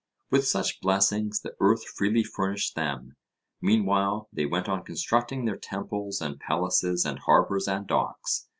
With 0.31 0.47
such 0.47 0.81
blessings 0.81 1.41
the 1.41 1.55
earth 1.59 1.83
freely 1.85 2.23
furnished 2.23 2.73
them; 2.73 3.17
meanwhile 3.61 4.29
they 4.33 4.47
went 4.47 4.67
on 4.67 4.83
constructing 4.83 5.45
their 5.45 5.57
temples 5.57 6.21
and 6.21 6.39
palaces 6.39 7.05
and 7.05 7.19
harbours 7.19 7.67
and 7.67 7.85
docks. 7.85 8.47